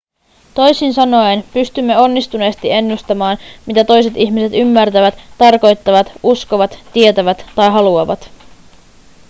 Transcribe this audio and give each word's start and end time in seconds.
toisin 0.53 0.93
sanoen 0.93 1.43
pystymme 1.53 1.97
onnistuneesti 1.97 2.71
ennustamaan 2.71 3.37
mitä 3.65 3.83
toiset 3.83 4.13
ihmiset 4.15 4.53
ymmärtävät 4.55 5.17
tarkoittavat 5.37 6.11
uskovat 6.23 6.79
tietävät 6.93 7.45
tai 7.55 7.71
haluavat 7.71 8.29